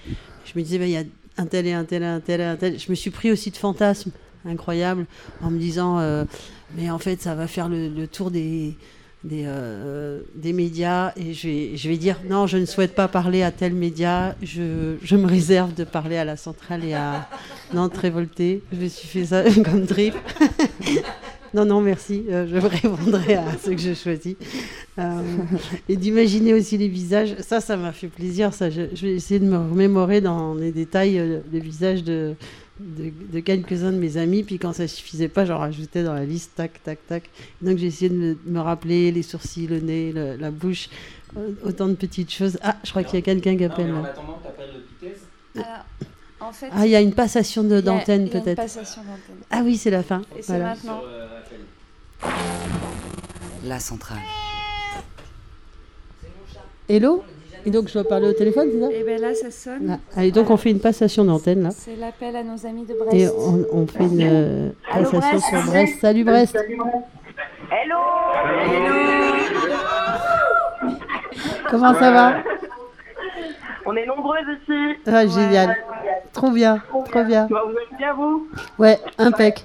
[0.45, 1.03] Je me disais bah, il y a
[1.37, 2.79] un tel et un tel et un tel et un tel.
[2.79, 4.11] Je me suis pris aussi de fantasmes
[4.45, 5.05] incroyables
[5.41, 6.23] en me disant euh,
[6.75, 8.75] mais en fait ça va faire le, tour des
[9.31, 11.11] euh, des médias.
[11.15, 14.35] Et je vais, je vais dire non, je ne souhaite pas parler à tel média,
[14.41, 17.29] je, je me réserve de parler à la centrale et à
[17.73, 18.63] Nantes Révoltée.
[18.71, 20.15] Je me suis fait ça comme trip.
[21.57, 24.35] Non, non, merci, euh, je répondrai à ceux que je choisis.
[24.99, 25.21] Euh,
[25.89, 28.53] et d'imaginer aussi les visages, ça, ça m'a fait plaisir.
[28.53, 32.33] Ça, je, je vais essayer de me remémorer dans les détails euh, les visages de,
[32.79, 34.43] de, de quelques-uns de mes amis.
[34.43, 37.23] Puis quand ça suffisait pas, j'en rajoutais dans la liste, tac, tac, tac.
[37.61, 40.89] Donc j'ai essayé de me, de me rappeler les sourcils, le nez, le- la bouche,
[41.37, 42.57] euh, autant de petites choses.
[42.63, 43.91] Ah, je crois qu'il y a quelqu'un qui appelle.
[44.01, 44.13] là.
[45.63, 45.85] Alors,
[46.47, 48.61] en fait, Ah, il y a une passation d'antenne peut-être.
[49.51, 50.21] Ah oui, c'est la fin.
[50.37, 50.69] Et c'est Voilà.
[50.69, 51.01] maintenant.
[53.65, 54.17] La centrale.
[56.89, 57.23] Hello
[57.65, 59.87] Et donc je dois parler au téléphone, c'est ça Et bien là, ça sonne.
[59.87, 59.99] Là.
[60.15, 61.69] Allez, donc on fait une passation d'antenne là.
[61.71, 63.13] C'est l'appel à nos amis de Brest.
[63.13, 65.99] Et on, on fait une euh, Allô, passation Brest sur Brest.
[65.99, 66.55] Salut Brest
[67.69, 67.97] Hello
[71.69, 72.37] Comment ça va
[73.89, 74.99] On est nombreuses ici.
[75.07, 75.73] Ah, génial.
[76.33, 77.47] Trop bien, trop bien.
[77.47, 78.49] Vous allez bien, vous?
[78.77, 79.63] Ouais, impec.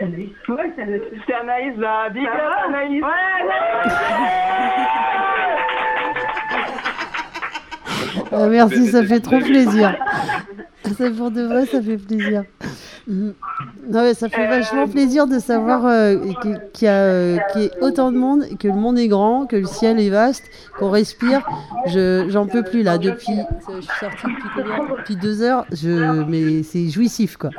[0.00, 2.08] Ouais, c'est c'est Anaïs, là.
[2.10, 2.32] Big up,
[2.68, 3.02] Anaïs
[8.32, 9.96] Ah, merci, ça fait trop plaisir.
[10.96, 12.44] Ça, pour de vrai, ça fait plaisir.
[13.90, 16.16] Non, mais ça fait vachement plaisir de savoir euh,
[16.72, 19.46] qu'il y, a, euh, qu'il y ait autant de monde, que le monde est grand,
[19.46, 20.44] que le ciel est vaste,
[20.78, 21.44] qu'on respire.
[21.86, 22.98] Je, j'en peux plus là.
[22.98, 23.32] Depuis,
[23.68, 24.96] je suis sortie depuis combien?
[24.96, 25.64] Depuis deux heures.
[25.72, 27.50] Je, mais c'est jouissif quoi.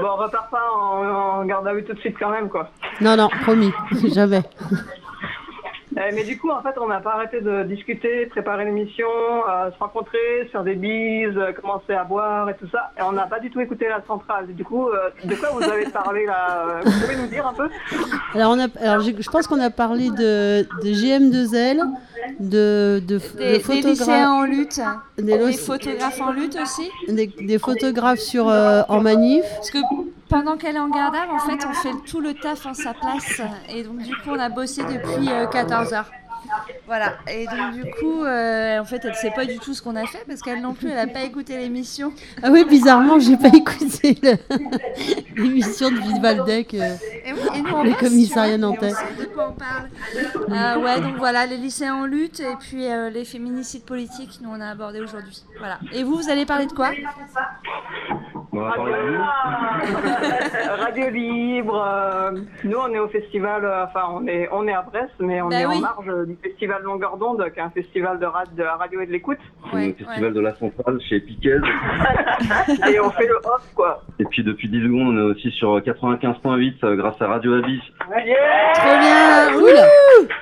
[0.00, 2.70] Bon, on repart pas en, en garde à vue tout de suite quand même, quoi.
[3.00, 3.72] Non, non, promis,
[4.14, 4.42] jamais.
[5.98, 9.06] Euh, mais du coup, en fait, on n'a pas arrêté de discuter, préparer l'émission,
[9.48, 12.92] euh, se rencontrer, se faire des bises, euh, commencer à boire et tout ça.
[12.98, 14.46] Et on n'a pas du tout écouté la centrale.
[14.48, 16.66] Du coup, euh, de quoi vous avez parlé là?
[16.68, 17.68] Euh, Vous pouvez nous dire un peu?
[18.34, 21.80] Alors, on a, alors j'ai- je pense qu'on a parlé de, de GM2L,
[22.40, 23.98] de, de, Des, de photographes.
[23.98, 24.80] lycéens en lutte,
[25.18, 26.90] Des photographes en lutte aussi.
[27.08, 29.44] des, des photographes sur, euh, en manif.
[29.56, 29.78] Parce que
[30.28, 33.40] pendant qu'elle est en garde en fait, on fait tout le taf en sa place.
[33.68, 36.10] Et donc, du coup, on a bossé depuis 14 heures.
[36.86, 37.14] Voilà.
[37.28, 40.06] Et donc, du coup, euh, en fait, elle sait pas du tout ce qu'on a
[40.06, 42.12] fait parce qu'elle non plus, elle a pas écouté l'émission.
[42.42, 44.16] Ah oui, bizarrement, j'ai pas écouté
[45.36, 48.92] l'émission de Vivaldec, euh, Et, oui, et nous, on le commissariat nantais.
[49.38, 49.88] On sait de quoi on parle.
[50.50, 54.50] Euh, ouais, donc voilà, les lycéens en lutte et puis euh, les féminicides politiques, nous,
[54.50, 55.42] on a abordé aujourd'hui.
[55.58, 55.78] Voilà.
[55.92, 56.90] Et vous, vous allez parler de quoi?
[58.58, 59.22] On va parler de nous.
[60.82, 61.84] Radio Libre.
[61.86, 62.30] euh,
[62.64, 63.64] nous, on est au festival.
[63.64, 65.76] euh, enfin, on est on est à Brest, mais on Bah est oui.
[65.76, 68.76] en marge euh, du festival Longueur d'onde, qui est un festival de, rad- de la
[68.76, 69.38] radio et de l'écoute.
[69.72, 71.56] le festival de la centrale chez Piquet.
[72.90, 74.02] et on fait le off, quoi.
[74.18, 77.82] Et puis depuis 10 secondes, on est aussi sur 95.8 euh, grâce à Radio Abyss.
[78.00, 78.14] Trop
[78.98, 80.32] bien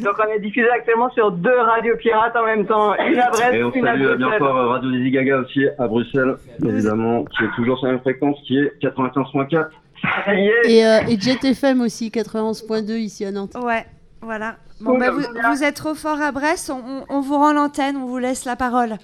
[0.00, 3.54] Donc on est diffusé actuellement sur deux radios pirates en même temps, une à Brest,
[3.54, 6.36] Et on une à salue euh, bien fort euh, Radio Dizzy Gaga aussi à Bruxelles,
[6.64, 9.66] évidemment, qui est toujours sur la même fréquence, qui est 95.4.
[10.66, 13.54] Et, euh, et Jet FM aussi, 91.2 ici à Nantes.
[13.62, 13.86] Ouais,
[14.20, 14.56] voilà.
[14.80, 17.96] Bon, bah, vous, vous êtes trop fort à Brest, on, on- on vous rend l'antenne,
[17.96, 18.96] on vous laisse la parole.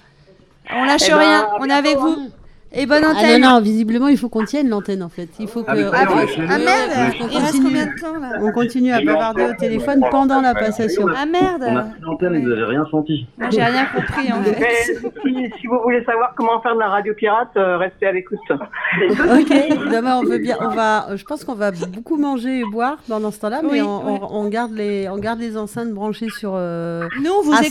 [0.75, 2.29] On lâche Eh ben, rien, à on est avec vous.
[2.71, 3.41] Et bonne Ah antenne.
[3.41, 5.27] non, non, visiblement, il faut qu'on tienne l'antenne en fait.
[5.39, 5.71] Il faut que.
[5.71, 6.13] Ah, on- ah bon
[6.47, 9.53] Ah, merde, on il reste continue- combien de temps, là On continue à bavarder au
[9.59, 11.07] téléphone pendant la passation.
[11.17, 13.25] Ah merde On a pris l'antenne et vous n'avez rien senti.
[13.39, 14.59] Moi, j'ai rien compris en fait.
[14.59, 18.11] Mais si, si vous voulez savoir comment faire de la radio pirate, euh, restez à
[18.11, 18.37] l'écoute.
[18.49, 19.49] Ok,
[19.91, 23.31] demain on veut bien, on va, je pense qu'on va beaucoup manger et boire pendant
[23.31, 24.19] ce temps-là, mais Oui, on, ouais.
[24.21, 26.51] on- on garde les, on garde les enceintes branchées sur.
[26.55, 27.61] euh, Nous, on vous à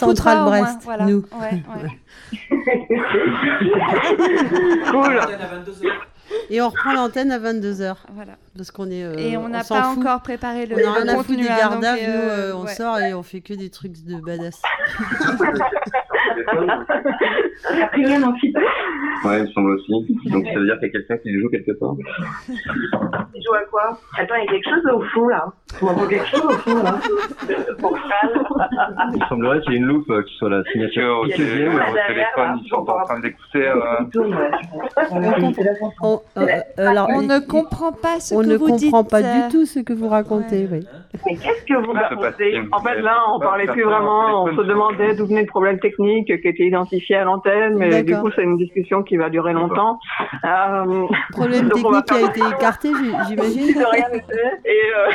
[0.45, 0.79] moins, Brest.
[0.85, 1.05] voilà.
[1.05, 1.25] Nous.
[1.41, 1.91] Ouais, ouais.
[4.91, 6.08] cool.
[6.51, 7.95] Et on reprend l'antenne à 22h.
[8.15, 8.33] Voilà.
[8.57, 9.05] Parce qu'on est.
[9.05, 9.99] euh, Et on n'a pas fout.
[10.05, 12.53] encore préparé le, On n'a le rien à foutre des hein, gardes nous, euh, euh,
[12.57, 12.75] on ouais.
[12.75, 14.61] sort et on fait que des trucs de badass.
[17.93, 18.61] Rien un petit peu.
[19.29, 19.91] Ouais, il me semble aussi.
[20.31, 21.95] Donc ça veut dire qu'il y a quelqu'un qui joue quelque part.
[23.35, 23.99] Il joue à quoi?
[24.17, 25.45] Attends, il y a quelque chose au fond là.
[25.83, 26.99] On entend quelque chose au fond là.
[29.15, 31.21] Il semblerait qu'il y ait une loupe euh, qui soit la signature.
[31.21, 33.69] Au a téléphone, ils sont en train d'écouter.
[33.69, 34.05] euh,
[36.37, 36.47] On, euh,
[36.79, 39.47] euh, alors, On ne comprend pas ce on que ne vous comprend dites, pas euh,
[39.47, 40.69] du tout ce que vous racontez.
[40.71, 40.81] Oui.
[41.27, 44.63] Mais qu'est-ce que vous racontez En fait, là, on vous- parlait plus vraiment, on se
[44.63, 48.43] demandait d'où venait le problème technique qui était identifié à l'antenne, mais du coup, c'est
[48.43, 49.99] une discussion qui va durer longtemps.
[50.45, 52.89] Euh, Problème on technique qui a été écarté,
[53.29, 53.69] j'imagine.
[53.69, 55.11] et euh,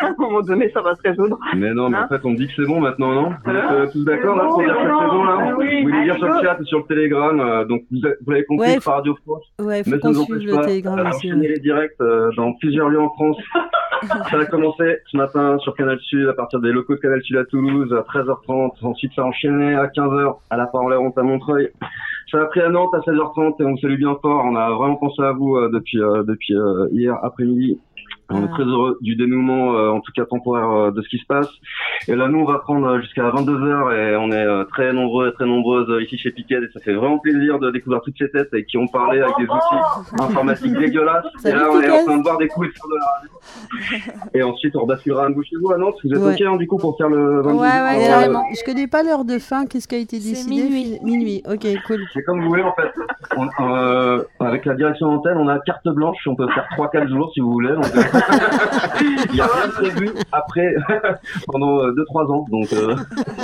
[0.00, 1.38] à un moment donné, ça va se résoudre.
[1.56, 3.52] Mais non, mais en Hein fait, on me dit que c'est bon maintenant, non Vous
[3.52, 5.82] êtes tous d'accord là pour dire que c'est bon là oui.
[5.82, 8.30] Vous voulez dire sur le chat et sur le télégramme, euh, donc vous avez, vous
[8.32, 9.42] l'avez compris, par Radio France.
[9.60, 10.82] Ouais, il faut qu'on suive aussi.
[10.82, 11.48] d'enchaîner ouais.
[11.48, 13.36] les directs euh, dans plusieurs lieux en France.
[14.30, 17.36] ça a commencé ce matin sur Canal Sud à partir des locaux de Canal Sud
[17.36, 18.72] à Toulouse à 13h30.
[18.82, 21.70] Ensuite, ça a enchaîné à 15h à la Parole Honte à Montreuil.
[22.30, 24.44] Ça a pris à Nantes à 16h30 et on vous salue bien fort.
[24.44, 27.78] On a vraiment pensé à vous euh, depuis euh, depuis euh, hier après-midi.
[28.30, 31.18] On est très heureux du dénouement, euh, en tout cas temporaire, euh, de ce qui
[31.18, 31.48] se passe.
[32.08, 35.28] Et là, nous, on va prendre euh, jusqu'à 22h et on est euh, très nombreux
[35.28, 36.56] et très nombreuses euh, ici chez Piquet.
[36.56, 39.34] Et ça fait vraiment plaisir de découvrir toutes ces têtes et qui ont parlé avec
[39.38, 41.26] des outils informatiques dégueulasses.
[41.44, 44.30] Et là, on est en train de voir des coups de de la radio.
[44.34, 45.96] Et ensuite, on rebasculera à nouveau chez vous à Nantes.
[46.04, 46.34] Vous êtes Ouais.
[46.34, 49.02] OK, hein, du coup, pour faire le 22 Ouais, ouais, Euh, alors, je connais pas
[49.02, 49.66] l'heure de fin.
[49.66, 50.48] Qu'est-ce qui a été décidé?
[50.62, 50.98] minuit.
[51.02, 51.42] Minuit.
[51.46, 52.00] Ok, cool.
[52.14, 52.90] C'est comme vous voulez en fait.
[53.36, 57.30] On- euh, avec la direction d'antenne, on a carte blanche, on peut faire 3-4 jours
[57.34, 57.74] si vous voulez.
[57.74, 58.02] donc, euh,
[59.00, 60.74] Il n'y a rien prévu après
[61.46, 62.44] pendant 2-3 ans.
[62.50, 62.96] Donc, euh,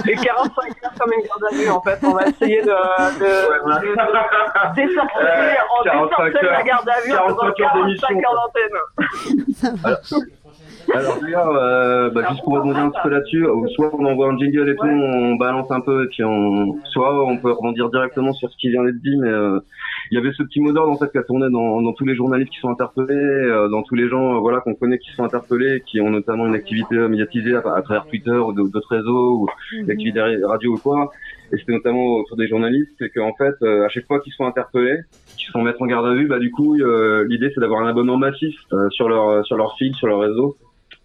[0.08, 1.98] Et 45 heures comme une garde à vue, en fait.
[2.02, 6.64] On va essayer de, de, de, de désorcer, en 45 désorcer la heures.
[6.64, 8.66] garde à vue en faisant 45 heures 45
[9.74, 10.20] d'émission,
[10.94, 14.28] alors d'ailleurs, euh, bah, juste pour rebondir un petit peu là-dessus, euh, soit on envoie
[14.28, 17.90] un jingle et tout, on balance un peu, et puis on, soit on peut rebondir
[17.90, 19.60] directement sur ce qui vient d'être dit, mais euh,
[20.11, 22.04] il y avait ce petit mot d'ordre en fait qui a tourné dans, dans tous
[22.04, 25.11] les journalistes qui sont interpellés, euh, dans tous les gens euh, voilà qu'on connaît qui
[25.12, 29.42] sont interpellés, qui ont notamment une activité médiatisée à, à travers Twitter ou d'autres réseaux
[29.42, 29.86] ou Mhm.
[29.86, 31.11] d'activités radio ou quoi.
[31.52, 34.44] Et c'était notamment autour des journalistes, c'est qu'en fait, euh, à chaque fois qu'ils sont
[34.44, 34.98] interpellés,
[35.36, 37.80] qu'ils se font mettre en garde à vue, bah du coup, euh, l'idée c'est d'avoir
[37.82, 40.56] un abonnement massif euh, sur leur sur leur feed, sur leur réseau.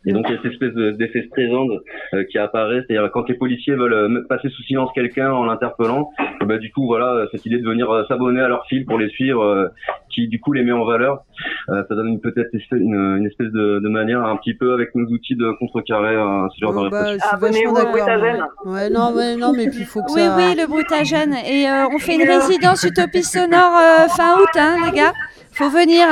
[0.05, 1.65] Et donc il y a cette espèce de- d'effet stressant
[2.13, 6.09] euh, qui apparaît, c'est-à-dire quand les policiers veulent euh, passer sous silence quelqu'un en l'interpellant,
[6.45, 9.07] bah du coup voilà cette idée de venir euh, s'abonner à leur fil pour les
[9.09, 9.67] suivre, euh,
[10.09, 11.23] qui du coup les met en valeur,
[11.69, 14.93] Euh, ça donne une- peut-être une, une espèce de, de manière un petit peu avec
[14.95, 17.19] nos outils de contrecarrer euh, ce genre Bon, de bah, répression.
[17.21, 18.05] je suis Abonnez-vous vachement au d'accord.
[18.17, 18.43] Brutagène.
[18.65, 20.35] Ouais, non, mais non, mais puis faut que Oui, ça.
[20.37, 21.33] oui, le Brutagène.
[21.49, 25.13] Et euh, on fait une résidence Utopie Sonore euh, fin août, hein, les gars.
[25.53, 26.05] Faut venir.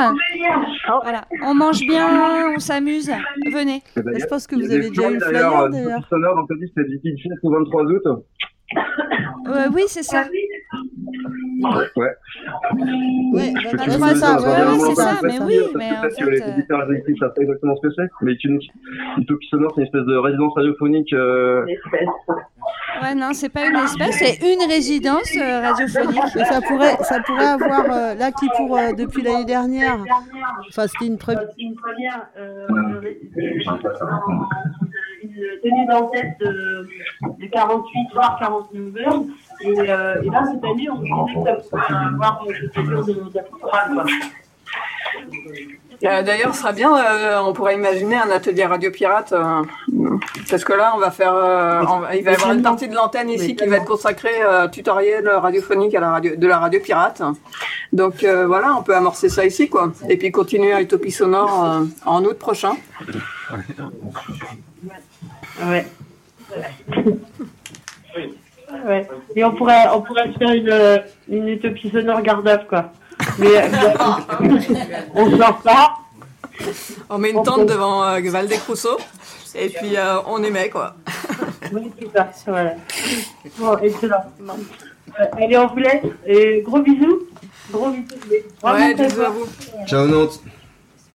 [1.03, 1.23] Voilà.
[1.43, 3.11] On mange bien, on s'amuse.
[3.51, 3.81] Venez.
[3.97, 5.99] Eh ben, Je pense que vous avez déjà eu le flyer, euh, d'ailleurs.
[5.99, 8.03] du sonore, donc on dit que c'était d'ici le 16 au 23 août.
[9.47, 10.25] Euh, oui, c'est ça.
[11.61, 12.09] Ouais.
[13.33, 16.31] Ouais, bah, ça, ouais, c'est ça, mais oui, mais parce que en peut-être que fait,
[16.31, 18.07] les euh, éditeurs et les éditeurs savent pas exactement ce que c'est.
[18.21, 18.71] Mais Utopie,
[19.17, 21.13] Utopie Sonore, c'est une espèce de résidence radiophonique.
[21.13, 21.65] Euh...
[23.01, 26.21] Ouais, non, c'est pas une espèce, c'est une résidence euh, radiophonique.
[26.45, 29.97] Ça pourrait, ça pourrait avoir euh, là qui pour euh, depuis l'année dernière.
[30.69, 31.47] Enfin, c'était une première.
[31.57, 32.67] une première euh,
[35.63, 36.87] tenue d'antenne de,
[37.39, 39.23] de 48 voire 49 heures.
[39.61, 41.77] Et, euh, là, cette année, on se disait que ça
[42.07, 44.05] avoir euh, de quoi.
[46.03, 49.61] Euh, D'ailleurs, ce serait bien, euh, on pourrait imaginer un atelier radio pirate, euh,
[50.49, 52.95] parce que là, on va faire, on va- il va y avoir une partie de
[52.95, 56.79] l'antenne ici qui va être consacrée à tutoriel radiophonique à la radio, de la radio
[56.79, 57.21] pirate.
[57.93, 62.23] Donc voilà, on peut amorcer ça ici, quoi, et puis continuer à Utopie sonore en
[62.25, 62.73] août prochain.
[65.63, 65.85] Ouais.
[68.87, 69.07] Ouais.
[69.35, 71.03] Et on pourrait, on pourrait se faire une,
[71.37, 72.91] une utopie sonore gardave, quoi.
[73.37, 73.67] Mais euh,
[75.15, 75.97] on sort pas.
[77.09, 78.97] On met une tente devant euh, Valdez-Crousseau,
[79.55, 80.95] et puis euh, on émet, quoi.
[81.73, 82.73] Oui, c'est ça, voilà.
[83.57, 84.25] Bon, excellent.
[85.19, 86.03] Euh, allez, on vous laisse.
[86.25, 87.21] Et gros bisous.
[87.71, 88.19] Gros bisous.
[88.63, 89.47] Ouais, bisous à vous.
[89.85, 90.41] Ciao Nantes.